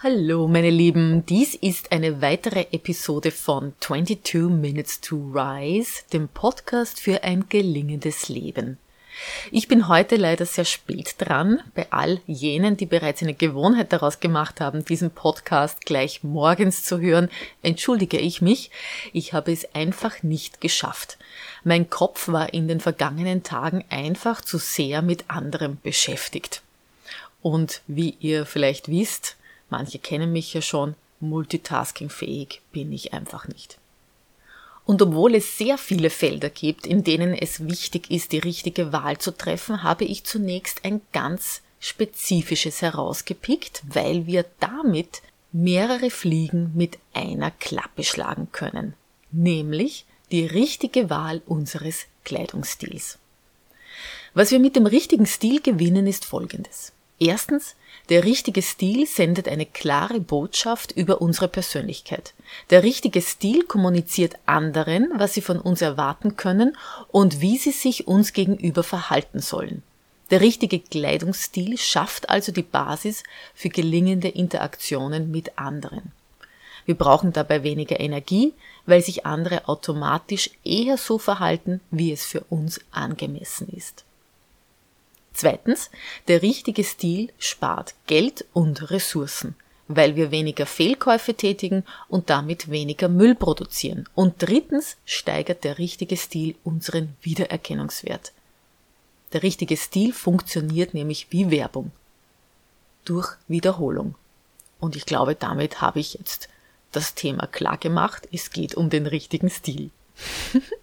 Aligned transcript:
Hallo 0.00 0.46
meine 0.46 0.70
Lieben, 0.70 1.26
dies 1.26 1.56
ist 1.56 1.90
eine 1.90 2.22
weitere 2.22 2.66
Episode 2.70 3.32
von 3.32 3.72
22 3.80 4.44
Minutes 4.48 5.00
to 5.00 5.16
Rise, 5.16 6.04
dem 6.12 6.28
Podcast 6.28 7.00
für 7.00 7.24
ein 7.24 7.48
gelingendes 7.48 8.28
Leben. 8.28 8.78
Ich 9.50 9.66
bin 9.66 9.88
heute 9.88 10.14
leider 10.14 10.46
sehr 10.46 10.66
spät 10.66 11.16
dran. 11.18 11.60
Bei 11.74 11.90
all 11.90 12.20
jenen, 12.28 12.76
die 12.76 12.86
bereits 12.86 13.22
eine 13.22 13.34
Gewohnheit 13.34 13.92
daraus 13.92 14.20
gemacht 14.20 14.60
haben, 14.60 14.84
diesen 14.84 15.10
Podcast 15.10 15.84
gleich 15.84 16.22
morgens 16.22 16.84
zu 16.84 17.00
hören, 17.00 17.28
entschuldige 17.64 18.18
ich 18.18 18.40
mich. 18.40 18.70
Ich 19.12 19.32
habe 19.32 19.50
es 19.50 19.74
einfach 19.74 20.22
nicht 20.22 20.60
geschafft. 20.60 21.18
Mein 21.64 21.90
Kopf 21.90 22.28
war 22.28 22.54
in 22.54 22.68
den 22.68 22.78
vergangenen 22.78 23.42
Tagen 23.42 23.84
einfach 23.90 24.42
zu 24.42 24.58
sehr 24.58 25.02
mit 25.02 25.24
anderem 25.26 25.78
beschäftigt. 25.82 26.62
Und 27.42 27.82
wie 27.88 28.14
ihr 28.20 28.46
vielleicht 28.46 28.86
wisst, 28.86 29.34
Manche 29.70 29.98
kennen 29.98 30.32
mich 30.32 30.54
ja 30.54 30.62
schon, 30.62 30.94
multitaskingfähig 31.20 32.62
bin 32.72 32.92
ich 32.92 33.12
einfach 33.12 33.48
nicht. 33.48 33.78
Und 34.84 35.02
obwohl 35.02 35.34
es 35.34 35.58
sehr 35.58 35.76
viele 35.76 36.08
Felder 36.08 36.48
gibt, 36.48 36.86
in 36.86 37.04
denen 37.04 37.34
es 37.34 37.68
wichtig 37.68 38.10
ist, 38.10 38.32
die 38.32 38.38
richtige 38.38 38.92
Wahl 38.92 39.18
zu 39.18 39.36
treffen, 39.36 39.82
habe 39.82 40.04
ich 40.04 40.24
zunächst 40.24 40.84
ein 40.84 41.02
ganz 41.12 41.60
spezifisches 41.78 42.80
herausgepickt, 42.80 43.82
weil 43.86 44.26
wir 44.26 44.46
damit 44.60 45.20
mehrere 45.52 46.10
Fliegen 46.10 46.72
mit 46.74 46.98
einer 47.12 47.50
Klappe 47.50 48.02
schlagen 48.02 48.48
können, 48.52 48.94
nämlich 49.30 50.06
die 50.30 50.46
richtige 50.46 51.10
Wahl 51.10 51.42
unseres 51.46 52.06
Kleidungsstils. 52.24 53.18
Was 54.34 54.50
wir 54.50 54.58
mit 54.58 54.76
dem 54.76 54.86
richtigen 54.86 55.26
Stil 55.26 55.60
gewinnen, 55.60 56.06
ist 56.06 56.24
Folgendes. 56.24 56.92
Erstens, 57.20 57.74
der 58.10 58.24
richtige 58.24 58.62
Stil 58.62 59.06
sendet 59.06 59.48
eine 59.48 59.66
klare 59.66 60.20
Botschaft 60.20 60.92
über 60.92 61.20
unsere 61.20 61.48
Persönlichkeit. 61.48 62.32
Der 62.70 62.84
richtige 62.84 63.22
Stil 63.22 63.64
kommuniziert 63.64 64.36
anderen, 64.46 65.10
was 65.16 65.34
sie 65.34 65.40
von 65.40 65.60
uns 65.60 65.82
erwarten 65.82 66.36
können 66.36 66.76
und 67.08 67.40
wie 67.40 67.58
sie 67.58 67.72
sich 67.72 68.06
uns 68.06 68.32
gegenüber 68.32 68.84
verhalten 68.84 69.40
sollen. 69.40 69.82
Der 70.30 70.40
richtige 70.40 70.78
Kleidungsstil 70.78 71.76
schafft 71.78 72.28
also 72.28 72.52
die 72.52 72.62
Basis 72.62 73.24
für 73.54 73.70
gelingende 73.70 74.28
Interaktionen 74.28 75.30
mit 75.30 75.58
anderen. 75.58 76.12
Wir 76.84 76.94
brauchen 76.94 77.32
dabei 77.32 77.62
weniger 77.64 77.98
Energie, 77.98 78.54
weil 78.86 79.02
sich 79.02 79.26
andere 79.26 79.68
automatisch 79.68 80.50
eher 80.64 80.96
so 80.96 81.18
verhalten, 81.18 81.80
wie 81.90 82.12
es 82.12 82.24
für 82.24 82.40
uns 82.48 82.80
angemessen 82.92 83.68
ist. 83.68 84.04
Zweitens, 85.38 85.92
der 86.26 86.42
richtige 86.42 86.82
Stil 86.82 87.32
spart 87.38 87.94
Geld 88.08 88.44
und 88.54 88.90
Ressourcen, 88.90 89.54
weil 89.86 90.16
wir 90.16 90.32
weniger 90.32 90.66
Fehlkäufe 90.66 91.32
tätigen 91.32 91.84
und 92.08 92.28
damit 92.28 92.72
weniger 92.72 93.08
Müll 93.08 93.36
produzieren. 93.36 94.08
Und 94.16 94.34
drittens 94.38 94.96
steigert 95.04 95.62
der 95.62 95.78
richtige 95.78 96.16
Stil 96.16 96.56
unseren 96.64 97.16
Wiedererkennungswert. 97.22 98.32
Der 99.32 99.44
richtige 99.44 99.76
Stil 99.76 100.12
funktioniert 100.12 100.92
nämlich 100.92 101.28
wie 101.30 101.52
Werbung. 101.52 101.92
Durch 103.04 103.36
Wiederholung. 103.46 104.16
Und 104.80 104.96
ich 104.96 105.06
glaube, 105.06 105.36
damit 105.36 105.80
habe 105.80 106.00
ich 106.00 106.14
jetzt 106.14 106.48
das 106.90 107.14
Thema 107.14 107.46
klar 107.46 107.76
gemacht. 107.76 108.26
Es 108.32 108.50
geht 108.50 108.74
um 108.74 108.90
den 108.90 109.06
richtigen 109.06 109.50
Stil. 109.50 109.90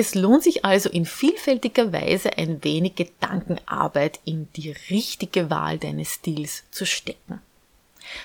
Es 0.00 0.14
lohnt 0.14 0.44
sich 0.44 0.64
also 0.64 0.88
in 0.88 1.04
vielfältiger 1.04 1.92
Weise 1.92 2.38
ein 2.38 2.62
wenig 2.62 2.94
Gedankenarbeit 2.94 4.20
in 4.24 4.46
die 4.54 4.70
richtige 4.90 5.50
Wahl 5.50 5.76
deines 5.76 6.14
Stils 6.14 6.62
zu 6.70 6.86
stecken. 6.86 7.40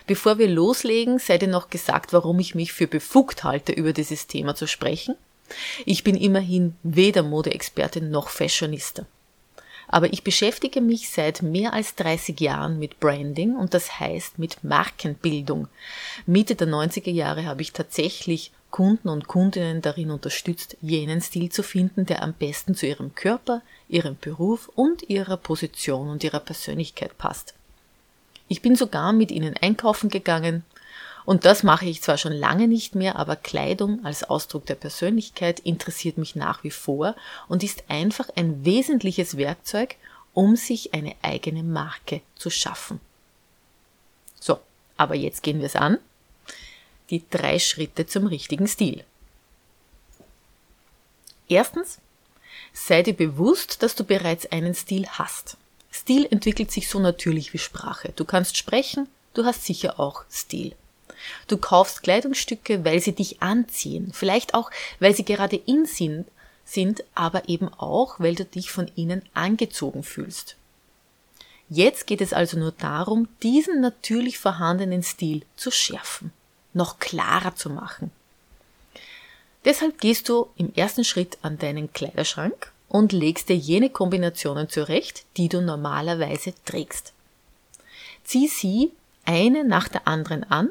Bevor 0.06 0.38
wir 0.38 0.48
loslegen, 0.48 1.18
sei 1.18 1.40
dir 1.40 1.48
noch 1.48 1.72
gesagt, 1.72 2.14
warum 2.14 2.38
ich 2.38 2.54
mich 2.54 2.74
für 2.74 2.86
befugt 2.86 3.44
halte, 3.44 3.72
über 3.72 3.92
dieses 3.92 4.28
Thema 4.28 4.54
zu 4.54 4.68
sprechen. 4.68 5.16
Ich 5.84 6.04
bin 6.04 6.16
immerhin 6.16 6.76
weder 6.84 7.24
Modeexpertin 7.24 8.12
noch 8.12 8.30
Fashionista. 8.30 9.08
Aber 9.88 10.14
ich 10.14 10.24
beschäftige 10.24 10.80
mich 10.80 11.10
seit 11.10 11.42
mehr 11.42 11.74
als 11.74 11.96
30 11.96 12.40
Jahren 12.40 12.78
mit 12.78 13.00
Branding 13.00 13.56
und 13.56 13.74
das 13.74 14.00
heißt 14.00 14.38
mit 14.38 14.64
Markenbildung. 14.64 15.68
Mitte 16.28 16.54
der 16.54 16.68
90er 16.68 17.10
Jahre 17.10 17.48
habe 17.48 17.64
ich 17.64 17.74
tatsächlich 17.74 18.52
Kunden 18.74 19.08
und 19.08 19.28
Kundinnen 19.28 19.84
darin 19.84 20.10
unterstützt, 20.10 20.78
jenen 20.82 21.22
Stil 21.22 21.52
zu 21.52 21.62
finden, 21.62 22.08
der 22.08 22.24
am 22.24 22.34
besten 22.34 22.74
zu 22.74 22.88
ihrem 22.88 23.14
Körper, 23.14 23.62
ihrem 23.88 24.18
Beruf 24.20 24.68
und 24.74 25.08
ihrer 25.12 25.38
Position 25.38 26.10
und 26.10 26.24
ihrer 26.24 26.40
Persönlichkeit 26.40 27.16
passt. 27.20 27.54
Ich 28.48 28.64
bin 28.64 28.76
sogar 28.76 29.14
mit 29.14 29.30
ihnen 29.30 29.56
einkaufen 29.62 30.10
gegangen, 30.10 30.66
und 31.24 31.46
das 31.46 31.62
mache 31.62 31.86
ich 31.86 32.02
zwar 32.02 32.18
schon 32.18 32.34
lange 32.34 32.68
nicht 32.68 32.96
mehr, 32.96 33.18
aber 33.18 33.36
Kleidung 33.36 34.04
als 34.04 34.24
Ausdruck 34.24 34.66
der 34.66 34.74
Persönlichkeit 34.74 35.60
interessiert 35.60 36.18
mich 36.18 36.36
nach 36.36 36.64
wie 36.64 36.72
vor 36.72 37.16
und 37.48 37.62
ist 37.62 37.84
einfach 37.90 38.30
ein 38.36 38.66
wesentliches 38.66 39.38
Werkzeug, 39.38 39.98
um 40.34 40.56
sich 40.56 40.96
eine 40.96 41.14
eigene 41.22 41.62
Marke 41.62 42.22
zu 42.36 42.50
schaffen. 42.50 43.00
So, 44.40 44.58
aber 44.98 45.14
jetzt 45.14 45.44
gehen 45.44 45.60
wir 45.60 45.68
es 45.68 45.76
an 45.76 46.00
die 47.10 47.24
drei 47.30 47.60
Schritte 47.60 48.06
zum 48.06 48.28
richtigen 48.28 48.68
Stil. 48.68 49.04
Erstens, 51.48 52.00
sei 52.72 53.04
dir 53.04 53.14
bewusst, 53.14 53.84
dass 53.84 53.96
du 53.96 54.04
bereits 54.04 54.46
einen 54.52 54.74
Stil 54.74 55.08
hast. 55.08 55.58
Stil 55.92 56.28
entwickelt 56.30 56.72
sich 56.72 56.88
so 56.88 57.00
natürlich 57.00 57.54
wie 57.54 57.60
Sprache. 57.60 58.14
Du 58.16 58.26
kannst 58.26 58.58
sprechen, 58.58 59.08
du 59.34 59.46
hast 59.46 59.66
sicher 59.66 60.00
auch 60.00 60.24
Stil. 60.32 60.76
Du 61.48 61.58
kaufst 61.58 62.04
Kleidungsstücke, 62.04 62.84
weil 62.84 63.00
sie 63.00 63.14
dich 63.14 63.42
anziehen, 63.42 64.12
vielleicht 64.14 64.54
auch, 64.54 64.72
weil 65.00 65.16
sie 65.16 65.24
gerade 65.24 65.56
in 65.56 65.86
sind, 65.86 66.28
sind, 66.66 67.04
aber 67.14 67.48
eben 67.50 67.70
auch, 67.70 68.20
weil 68.20 68.36
du 68.36 68.46
dich 68.46 68.72
von 68.72 68.90
ihnen 68.96 69.22
angezogen 69.34 70.04
fühlst. 70.04 70.56
Jetzt 71.70 72.08
geht 72.08 72.22
es 72.22 72.34
also 72.34 72.58
nur 72.58 72.72
darum, 72.72 73.28
diesen 73.42 73.80
natürlich 73.80 74.38
vorhandenen 74.38 75.04
Stil 75.04 75.44
zu 75.56 75.72
schärfen 75.72 76.32
noch 76.74 77.00
klarer 77.00 77.56
zu 77.56 77.70
machen. 77.70 78.12
Deshalb 79.66 80.00
gehst 80.00 80.28
du 80.30 80.48
im 80.58 80.74
ersten 80.74 81.04
Schritt 81.04 81.38
an 81.42 81.58
deinen 81.58 81.94
Kleiderschrank 81.94 82.72
und 82.90 83.12
legst 83.12 83.50
dir 83.50 83.56
jene 83.56 83.90
Kombinationen 83.90 84.70
zurecht, 84.70 85.26
die 85.38 85.50
du 85.50 85.62
normalerweise 85.62 86.54
trägst. 86.66 87.14
Zieh 88.24 88.48
sie 88.48 88.92
eine 89.26 89.64
nach 89.64 89.88
der 89.88 90.08
anderen 90.08 90.44
an 90.44 90.70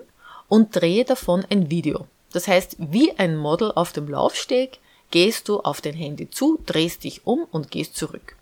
und 0.48 0.76
drehe 0.76 1.04
davon 1.04 1.44
ein 1.50 1.70
Video. 1.70 2.06
Das 2.32 2.48
heißt, 2.48 2.76
wie 2.78 3.18
ein 3.18 3.36
Model 3.36 3.72
auf 3.72 3.92
dem 3.92 4.08
Laufsteg 4.08 4.78
gehst 5.10 5.48
du 5.48 5.60
auf 5.60 5.80
dein 5.80 5.94
Handy 5.94 6.28
zu, 6.30 6.58
drehst 6.66 7.04
dich 7.04 7.26
um 7.26 7.44
und 7.50 7.70
gehst 7.70 7.96
zurück. 7.96 8.36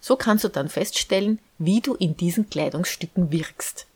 So 0.00 0.16
kannst 0.16 0.44
du 0.44 0.48
dann 0.48 0.68
feststellen, 0.68 1.38
wie 1.58 1.80
du 1.80 1.94
in 1.94 2.16
diesen 2.16 2.48
Kleidungsstücken 2.48 3.30
wirkst. 3.30 3.86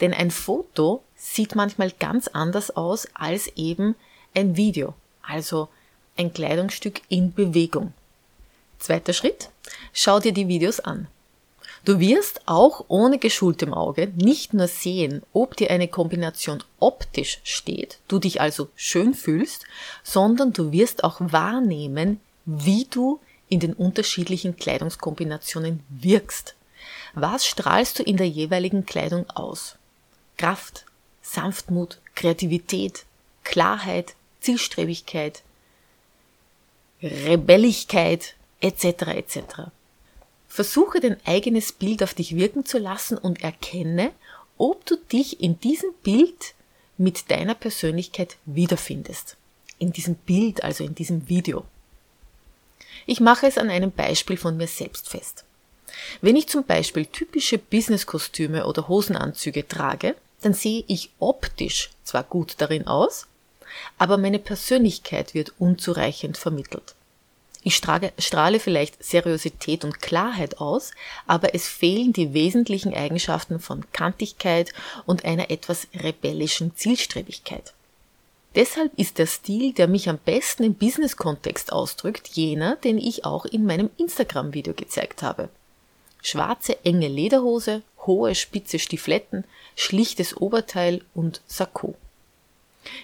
Denn 0.00 0.14
ein 0.14 0.30
Foto 0.30 1.02
sieht 1.16 1.54
manchmal 1.54 1.90
ganz 1.90 2.28
anders 2.28 2.74
aus 2.76 3.08
als 3.14 3.48
eben 3.56 3.94
ein 4.34 4.56
Video, 4.56 4.94
also 5.22 5.68
ein 6.16 6.32
Kleidungsstück 6.32 7.02
in 7.08 7.32
Bewegung. 7.32 7.92
Zweiter 8.78 9.12
Schritt, 9.12 9.50
schau 9.92 10.20
dir 10.20 10.32
die 10.32 10.48
Videos 10.48 10.80
an. 10.80 11.08
Du 11.84 11.98
wirst 11.98 12.42
auch 12.46 12.84
ohne 12.88 13.18
geschultem 13.18 13.72
Auge 13.72 14.12
nicht 14.14 14.52
nur 14.52 14.68
sehen, 14.68 15.22
ob 15.32 15.56
dir 15.56 15.70
eine 15.70 15.88
Kombination 15.88 16.62
optisch 16.78 17.40
steht, 17.42 17.98
du 18.06 18.18
dich 18.18 18.40
also 18.40 18.68
schön 18.76 19.14
fühlst, 19.14 19.64
sondern 20.02 20.52
du 20.52 20.72
wirst 20.72 21.04
auch 21.04 21.16
wahrnehmen, 21.20 22.20
wie 22.44 22.84
du 22.84 23.20
in 23.48 23.60
den 23.60 23.72
unterschiedlichen 23.72 24.56
Kleidungskombinationen 24.56 25.82
wirkst. 25.88 26.54
Was 27.14 27.46
strahlst 27.46 27.98
du 27.98 28.02
in 28.02 28.16
der 28.16 28.28
jeweiligen 28.28 28.84
Kleidung 28.84 29.28
aus? 29.30 29.76
Kraft, 30.40 30.86
Sanftmut, 31.20 31.98
Kreativität, 32.14 33.04
Klarheit, 33.44 34.14
Zielstrebigkeit, 34.40 35.42
Rebelligkeit 37.02 38.36
etc. 38.62 38.84
etc. 39.08 39.38
Versuche 40.48 41.00
dein 41.00 41.18
eigenes 41.26 41.72
Bild 41.72 42.02
auf 42.02 42.14
dich 42.14 42.36
wirken 42.36 42.64
zu 42.64 42.78
lassen 42.78 43.18
und 43.18 43.42
erkenne, 43.44 44.12
ob 44.56 44.86
du 44.86 44.96
dich 44.96 45.42
in 45.42 45.60
diesem 45.60 45.90
Bild 46.02 46.54
mit 46.96 47.30
deiner 47.30 47.54
Persönlichkeit 47.54 48.38
wiederfindest. 48.46 49.36
In 49.78 49.92
diesem 49.92 50.14
Bild, 50.14 50.64
also 50.64 50.84
in 50.84 50.94
diesem 50.94 51.28
Video. 51.28 51.66
Ich 53.04 53.20
mache 53.20 53.46
es 53.46 53.58
an 53.58 53.68
einem 53.68 53.92
Beispiel 53.92 54.38
von 54.38 54.56
mir 54.56 54.68
selbst 54.68 55.10
fest. 55.10 55.44
Wenn 56.22 56.36
ich 56.36 56.48
zum 56.48 56.64
Beispiel 56.64 57.04
typische 57.04 57.58
Businesskostüme 57.58 58.64
oder 58.64 58.88
Hosenanzüge 58.88 59.68
trage, 59.68 60.16
dann 60.42 60.54
sehe 60.54 60.84
ich 60.86 61.10
optisch 61.18 61.90
zwar 62.04 62.24
gut 62.24 62.54
darin 62.58 62.86
aus, 62.86 63.26
aber 63.98 64.16
meine 64.18 64.38
Persönlichkeit 64.38 65.34
wird 65.34 65.52
unzureichend 65.58 66.36
vermittelt. 66.36 66.94
Ich 67.62 67.76
strahle 67.76 68.58
vielleicht 68.58 69.04
Seriosität 69.04 69.84
und 69.84 70.00
Klarheit 70.00 70.58
aus, 70.60 70.92
aber 71.26 71.54
es 71.54 71.68
fehlen 71.68 72.14
die 72.14 72.32
wesentlichen 72.32 72.94
Eigenschaften 72.94 73.60
von 73.60 73.84
Kantigkeit 73.92 74.72
und 75.04 75.26
einer 75.26 75.50
etwas 75.50 75.86
rebellischen 75.94 76.74
Zielstrebigkeit. 76.74 77.74
Deshalb 78.54 78.98
ist 78.98 79.18
der 79.18 79.26
Stil, 79.26 79.74
der 79.74 79.88
mich 79.88 80.08
am 80.08 80.18
besten 80.18 80.64
im 80.64 80.74
Business-Kontext 80.74 81.70
ausdrückt, 81.70 82.28
jener, 82.28 82.76
den 82.76 82.96
ich 82.98 83.24
auch 83.26 83.44
in 83.44 83.66
meinem 83.66 83.90
Instagram-Video 83.98 84.72
gezeigt 84.72 85.22
habe. 85.22 85.50
Schwarze 86.22 86.82
enge 86.84 87.08
Lederhose, 87.08 87.82
hohe 88.06 88.34
spitze 88.34 88.78
Stifletten, 88.78 89.44
schlichtes 89.76 90.36
Oberteil 90.36 91.02
und 91.14 91.42
Sakko. 91.46 91.94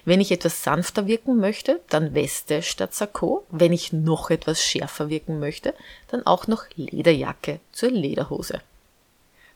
Wenn 0.05 0.21
ich 0.21 0.33
etwas 0.33 0.63
sanfter 0.63 1.07
wirken 1.07 1.37
möchte, 1.37 1.81
dann 1.89 2.15
Weste 2.15 2.63
statt 2.63 2.95
Sakko. 2.95 3.45
Wenn 3.51 3.73
ich 3.73 3.93
noch 3.93 4.31
etwas 4.31 4.63
schärfer 4.63 5.11
wirken 5.11 5.39
möchte, 5.39 5.75
dann 6.09 6.25
auch 6.25 6.47
noch 6.47 6.65
Lederjacke 6.77 7.61
zur 7.73 7.91
Lederhose. 7.91 8.61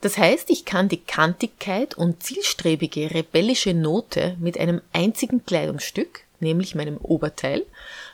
Das 0.00 0.16
heißt, 0.16 0.48
ich 0.50 0.64
kann 0.64 0.88
die 0.88 1.00
Kantigkeit 1.00 1.94
und 1.94 2.22
zielstrebige 2.22 3.10
rebellische 3.10 3.74
Note 3.74 4.36
mit 4.40 4.58
einem 4.58 4.80
einzigen 4.92 5.44
Kleidungsstück, 5.44 6.24
nämlich 6.40 6.74
meinem 6.74 6.96
Oberteil, 6.96 7.66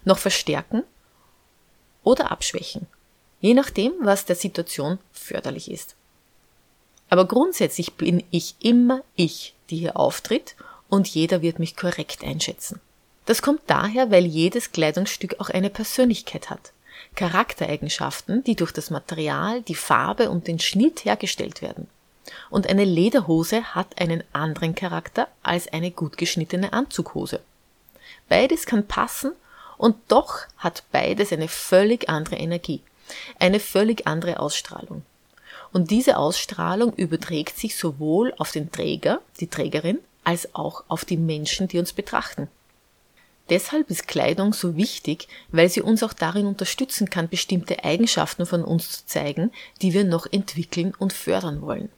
noch 0.05 0.19
verstärken 0.19 0.82
oder 2.02 2.31
abschwächen, 2.32 2.87
je 3.40 3.55
nachdem, 3.55 3.93
was 4.00 4.25
der 4.25 4.37
Situation 4.37 4.99
förderlich 5.12 5.70
ist. 5.70 5.94
Aber 7.08 7.26
grundsätzlich 7.26 7.94
bin 7.94 8.25
ich 8.31 8.56
immer 8.61 9.03
ich, 9.14 9.55
die 9.70 9.76
hier 9.76 9.97
auftritt 9.97 10.56
und 10.88 11.08
jeder 11.08 11.43
wird 11.43 11.58
mich 11.58 11.76
korrekt 11.76 12.25
einschätzen. 12.25 12.81
Das 13.26 13.43
kommt 13.43 13.62
daher, 13.67 14.11
weil 14.11 14.25
jedes 14.25 14.73
Kleidungsstück 14.73 15.41
auch 15.41 15.50
eine 15.50 15.70
Persönlichkeit 15.70 16.50
hat. 16.50 16.73
Charaktereigenschaften, 17.17 18.44
die 18.44 18.56
durch 18.56 18.73
das 18.73 18.91
Material, 18.91 19.62
die 19.62 19.75
Farbe 19.75 20.31
und 20.31 20.47
den 20.47 20.58
Schnitt 20.58 21.05
hergestellt 21.05 21.62
werden. 21.62 21.88
Und 22.50 22.69
eine 22.69 22.85
Lederhose 22.85 23.75
hat 23.75 24.00
einen 24.00 24.23
anderen 24.32 24.75
Charakter 24.75 25.29
als 25.43 25.69
eine 25.69 25.91
gut 25.91 26.19
geschnittene 26.19 26.73
Anzughose. 26.73 27.41
Beides 28.29 28.67
kann 28.67 28.87
passen 28.87 29.32
und 29.79 29.97
doch 30.09 30.41
hat 30.59 30.85
beides 30.93 31.32
eine 31.32 31.49
völlig 31.49 32.09
andere 32.09 32.37
Energie, 32.37 32.82
eine 33.38 33.61
völlig 33.61 34.06
andere 34.06 34.41
Ausstrahlung. 34.41 35.02
Und 35.76 35.90
diese 35.90 36.17
Ausstrahlung 36.17 36.94
überträgt 36.94 37.58
sich 37.58 37.76
sowohl 37.76 38.32
auf 38.38 38.50
den 38.50 38.73
Träger, 38.73 39.20
die 39.40 39.46
Trägerin, 39.46 39.99
als 40.25 40.55
auch 40.55 40.84
auf 40.88 41.05
die 41.05 41.19
Menschen, 41.19 41.69
die 41.69 41.78
uns 41.78 41.93
betrachten. 41.93 42.49
Deshalb 43.50 43.90
ist 43.90 44.08
Kleidung 44.08 44.55
so 44.55 44.75
wichtig, 44.75 45.28
weil 45.49 45.69
sie 45.69 45.82
uns 45.82 46.02
auch 46.02 46.14
darin 46.14 46.46
unterstützen 46.46 47.11
kann, 47.11 47.28
bestimmte 47.28 47.84
Eigenschaften 47.84 48.46
von 48.46 48.64
uns 48.64 48.90
zu 48.90 49.06
zeigen, 49.06 49.52
die 49.82 49.93
wir 49.93 50.05
noch 50.05 50.25
entwickeln 50.25 50.94
und 50.99 51.12
fördern 51.12 51.61
wollen. 51.61 51.90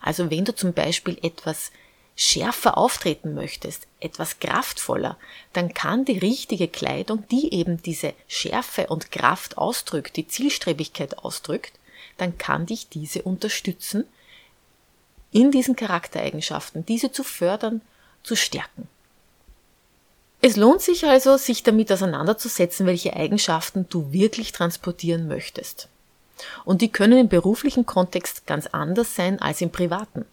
Also 0.00 0.30
wenn 0.30 0.44
du 0.44 0.54
zum 0.54 0.72
Beispiel 0.72 1.18
etwas 1.20 1.72
schärfer 2.14 2.78
auftreten 2.78 3.34
möchtest, 3.34 3.88
etwas 3.98 4.38
kraftvoller, 4.38 5.16
dann 5.52 5.74
kann 5.74 6.04
die 6.04 6.18
richtige 6.18 6.68
Kleidung, 6.68 7.24
die 7.32 7.52
eben 7.54 7.82
diese 7.82 8.14
Schärfe 8.28 8.86
und 8.86 9.10
Kraft 9.10 9.58
ausdrückt, 9.58 10.16
die 10.16 10.28
Zielstrebigkeit 10.28 11.18
ausdrückt, 11.18 11.72
dann 12.20 12.38
kann 12.38 12.66
dich 12.66 12.88
diese 12.88 13.22
unterstützen, 13.22 14.04
in 15.32 15.50
diesen 15.50 15.76
Charaktereigenschaften, 15.76 16.84
diese 16.86 17.12
zu 17.12 17.22
fördern, 17.22 17.80
zu 18.22 18.36
stärken. 18.36 18.88
Es 20.42 20.56
lohnt 20.56 20.80
sich 20.80 21.06
also, 21.06 21.36
sich 21.36 21.62
damit 21.62 21.92
auseinanderzusetzen, 21.92 22.86
welche 22.86 23.14
Eigenschaften 23.14 23.86
du 23.90 24.12
wirklich 24.12 24.52
transportieren 24.52 25.28
möchtest. 25.28 25.88
Und 26.64 26.80
die 26.80 26.90
können 26.90 27.18
im 27.18 27.28
beruflichen 27.28 27.84
Kontext 27.84 28.46
ganz 28.46 28.66
anders 28.68 29.14
sein 29.14 29.40
als 29.40 29.60
im 29.60 29.70
privaten. 29.70 30.24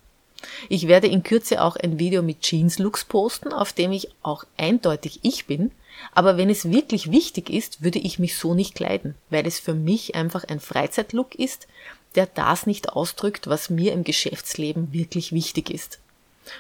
Ich 0.70 0.88
werde 0.88 1.08
in 1.08 1.24
Kürze 1.24 1.62
auch 1.62 1.76
ein 1.76 2.00
Video 2.00 2.22
mit 2.22 2.42
Jeans-Looks 2.42 3.06
posten, 3.06 3.52
auf 3.52 3.74
dem 3.74 3.92
ich 3.92 4.10
auch 4.22 4.46
eindeutig 4.56 5.20
ich 5.24 5.46
bin, 5.46 5.72
aber 6.14 6.38
wenn 6.38 6.50
es 6.50 6.70
wirklich 6.70 7.12
wichtig 7.12 7.50
ist, 7.50 7.84
würde 7.84 8.00
ich 8.00 8.20
mich 8.20 8.38
so 8.38 8.54
nicht 8.54 8.76
kleiden, 8.76 9.16
weil 9.30 9.48
es 9.48 9.60
für 9.60 9.74
mich 9.74 10.16
einfach 10.16 10.44
ein 10.44 10.60
Freizeitlook 10.60 11.36
ist, 11.36 11.68
der 12.16 12.26
das 12.26 12.66
nicht 12.66 12.90
ausdrückt, 12.90 13.48
was 13.48 13.70
mir 13.70 13.94
im 13.94 14.04
Geschäftsleben 14.04 14.94
wirklich 14.94 15.32
wichtig 15.32 15.70
ist. 15.70 16.00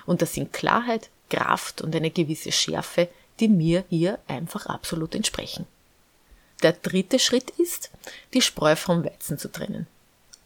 Und 0.05 0.21
das 0.21 0.33
sind 0.33 0.53
Klarheit, 0.53 1.09
Kraft 1.29 1.81
und 1.81 1.95
eine 1.95 2.11
gewisse 2.11 2.51
Schärfe, 2.51 3.09
die 3.39 3.47
mir 3.47 3.83
hier 3.89 4.19
einfach 4.27 4.65
absolut 4.65 5.15
entsprechen. 5.15 5.65
Der 6.63 6.73
dritte 6.73 7.19
Schritt 7.19 7.51
ist, 7.51 7.91
die 8.33 8.41
Spreu 8.41 8.75
vom 8.75 9.03
Weizen 9.03 9.37
zu 9.37 9.51
trennen. 9.51 9.87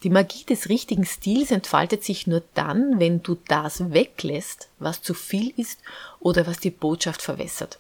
Die 0.03 0.09
Magie 0.09 0.43
des 0.43 0.67
richtigen 0.67 1.05
Stils 1.05 1.51
entfaltet 1.51 2.03
sich 2.03 2.25
nur 2.25 2.41
dann, 2.55 2.99
wenn 2.99 3.21
du 3.21 3.37
das 3.47 3.93
weglässt, 3.93 4.67
was 4.79 5.01
zu 5.01 5.13
viel 5.13 5.53
ist 5.57 5.79
oder 6.19 6.47
was 6.47 6.59
die 6.59 6.71
Botschaft 6.71 7.21
verwässert. 7.21 7.79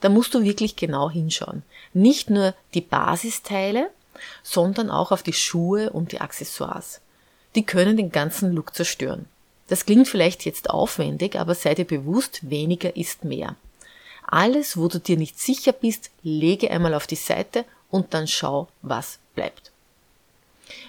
Da 0.00 0.08
musst 0.08 0.34
du 0.34 0.42
wirklich 0.42 0.76
genau 0.76 1.10
hinschauen. 1.10 1.62
Nicht 1.92 2.30
nur 2.30 2.54
die 2.74 2.80
Basisteile, 2.80 3.90
sondern 4.42 4.90
auch 4.90 5.12
auf 5.12 5.22
die 5.22 5.32
Schuhe 5.32 5.90
und 5.90 6.12
die 6.12 6.20
Accessoires. 6.20 7.00
Die 7.54 7.64
können 7.64 7.96
den 7.96 8.12
ganzen 8.12 8.52
Look 8.52 8.74
zerstören. 8.74 9.26
Das 9.68 9.86
klingt 9.86 10.08
vielleicht 10.08 10.44
jetzt 10.44 10.70
aufwendig, 10.70 11.38
aber 11.38 11.54
sei 11.54 11.74
dir 11.74 11.84
bewusst, 11.84 12.50
weniger 12.50 12.96
ist 12.96 13.24
mehr. 13.24 13.56
Alles, 14.26 14.76
wo 14.76 14.88
du 14.88 14.98
dir 14.98 15.16
nicht 15.16 15.38
sicher 15.38 15.72
bist, 15.72 16.10
lege 16.22 16.70
einmal 16.70 16.94
auf 16.94 17.06
die 17.06 17.16
Seite 17.16 17.64
und 17.90 18.14
dann 18.14 18.28
schau, 18.28 18.68
was 18.82 19.18
bleibt. 19.34 19.70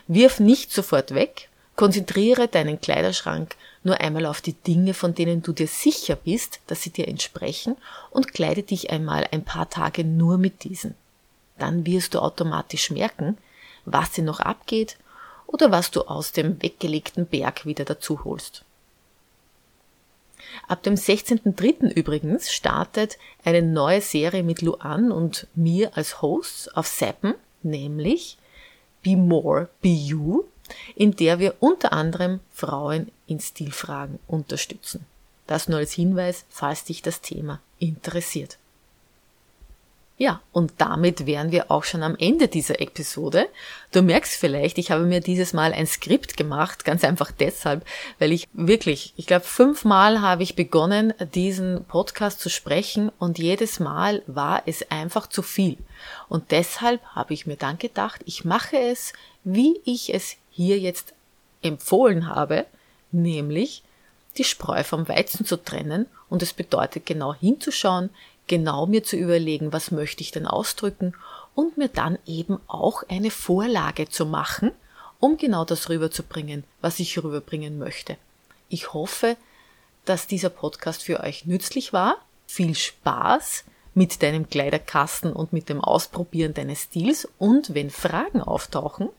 Wirf 0.08 0.40
nicht 0.40 0.72
sofort 0.72 1.14
weg, 1.14 1.50
konzentriere 1.76 2.48
deinen 2.48 2.82
Kleiderschrank 2.82 3.56
nur 3.84 4.00
einmal 4.00 4.26
auf 4.26 4.42
die 4.42 4.54
Dinge, 4.54 4.94
von 4.94 5.16
denen 5.16 5.42
du 5.42 5.54
dir 5.54 5.68
sicher 5.68 6.16
bist, 6.16 6.60
dass 6.68 6.84
sie 6.84 6.92
dir 6.92 7.08
entsprechen 7.08 7.78
und 8.12 8.34
kleide 8.34 8.64
dich 8.64 8.92
einmal 8.92 9.28
ein 9.32 9.44
paar 9.44 9.70
Tage 9.70 10.04
nur 10.04 10.38
mit 10.38 10.64
diesen 10.64 10.96
dann 11.62 11.86
wirst 11.86 12.16
du 12.16 12.20
automatisch 12.20 12.90
merken, 12.90 13.38
was 13.86 14.12
dir 14.12 14.24
noch 14.24 14.40
abgeht 14.40 14.98
oder 15.48 15.72
was 15.72 15.92
du 15.92 16.02
aus 16.02 16.32
dem 16.32 16.62
weggelegten 16.62 17.26
Berg 17.28 17.66
wieder 17.66 17.86
dazu 17.86 18.24
holst. 18.24 18.64
Ab 20.68 20.84
dem 20.84 20.96
16.03. 20.96 21.94
übrigens 21.94 22.52
startet 22.52 23.18
eine 23.46 23.62
neue 23.62 24.02
Serie 24.02 24.44
mit 24.44 24.62
Luan 24.62 25.12
und 25.12 25.48
mir 25.54 25.96
als 25.96 26.22
Hosts 26.22 26.68
auf 26.70 26.88
Seppen, 26.88 27.36
nämlich 27.62 28.38
Be 29.04 29.16
More, 29.16 29.70
Be 29.82 29.90
You, 29.90 30.44
in 30.96 31.16
der 31.16 31.40
wir 31.40 31.56
unter 31.60 31.94
anderem 31.94 32.40
Frauen 32.52 33.12
in 33.28 33.40
Stilfragen 33.40 34.20
unterstützen. 34.28 35.06
Das 35.48 35.68
nur 35.68 35.80
als 35.80 35.94
Hinweis, 35.94 36.46
falls 36.50 36.84
dich 36.86 37.02
das 37.02 37.22
Thema 37.22 37.60
interessiert. 37.80 38.58
Ja, 40.22 40.40
und 40.52 40.74
damit 40.78 41.26
wären 41.26 41.52
wir 41.52 41.72
auch 41.72 41.84
schon 41.84 42.04
am 42.04 42.16
Ende 42.16 42.48
dieser 42.48 42.80
Episode. 42.80 43.48
Du 43.92 44.04
merkst 44.04 44.40
vielleicht, 44.40 44.78
ich 44.78 44.92
habe 44.92 45.06
mir 45.06 45.20
dieses 45.20 45.52
Mal 45.52 45.74
ein 45.74 45.88
Skript 45.88 46.38
gemacht, 46.38 46.86
ganz 46.86 47.04
einfach 47.04 47.32
deshalb, 47.32 47.84
weil 48.20 48.32
ich 48.32 48.48
wirklich, 48.54 49.16
ich 49.18 49.26
glaube, 49.26 49.46
fünfmal 49.46 50.22
habe 50.22 50.44
ich 50.44 50.56
begonnen, 50.56 51.16
diesen 51.34 51.86
Podcast 51.86 52.40
zu 52.40 52.50
sprechen 52.50 53.12
und 53.18 53.40
jedes 53.40 53.80
Mal 53.80 54.22
war 54.28 54.62
es 54.68 54.92
einfach 54.92 55.26
zu 55.26 55.42
viel. 55.42 55.78
Und 56.30 56.52
deshalb 56.52 57.02
habe 57.16 57.34
ich 57.34 57.48
mir 57.48 57.58
dann 57.58 57.80
gedacht, 57.80 58.22
ich 58.26 58.46
mache 58.46 58.78
es, 58.78 59.14
wie 59.44 59.82
ich 59.86 60.14
es 60.14 60.38
hier 60.52 60.80
jetzt 60.80 61.14
empfohlen 61.62 62.28
habe, 62.28 62.66
nämlich 63.12 63.84
die 64.38 64.44
Spreu 64.44 64.84
vom 64.84 65.08
Weizen 65.08 65.46
zu 65.46 65.58
trennen 65.58 66.06
und 66.30 66.42
es 66.42 66.54
bedeutet 66.54 67.06
genau 67.06 67.34
hinzuschauen, 67.34 68.10
genau 68.48 68.86
mir 68.86 69.04
zu 69.04 69.16
überlegen, 69.16 69.74
was 69.74 69.92
möchte 69.92 70.22
ich 70.22 70.32
denn 70.32 70.48
ausdrücken 70.48 71.14
und 71.56 71.78
mir 71.78 71.90
dann 71.90 72.18
eben 72.26 72.60
auch 72.68 73.04
eine 73.10 73.32
Vorlage 73.32 74.10
zu 74.10 74.26
machen, 74.26 74.72
um 75.20 75.38
genau 75.38 75.66
das 75.66 75.90
rüberzubringen, 75.90 76.64
was 76.82 77.00
ich 77.00 77.22
rüberbringen 77.22 77.78
möchte. 77.78 78.18
Ich 78.70 78.94
hoffe, 78.94 79.38
dass 80.06 80.28
dieser 80.28 80.50
Podcast 80.50 81.04
für 81.04 81.20
euch 81.20 81.46
nützlich 81.46 81.94
war. 81.94 82.18
Viel 82.48 82.76
Spaß 82.76 83.66
mit 83.94 84.24
deinem 84.24 84.50
Kleiderkasten 84.50 85.34
und 85.34 85.54
mit 85.54 85.70
dem 85.70 85.82
Ausprobieren 85.82 86.54
deines 86.54 86.84
Stils 86.84 87.28
und 87.38 87.74
wenn 87.74 87.90
Fragen 87.90 88.42
auftauchen, 88.42 89.10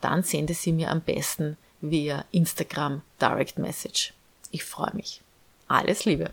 dann 0.00 0.22
sende 0.22 0.54
sie 0.54 0.72
mir 0.72 0.90
am 0.90 1.00
besten 1.00 1.56
via 1.80 2.24
Instagram 2.30 3.02
Direct 3.20 3.58
Message. 3.58 4.14
Ich 4.50 4.64
freue 4.64 4.94
mich. 4.94 5.22
Alles 5.66 6.04
Liebe! 6.04 6.30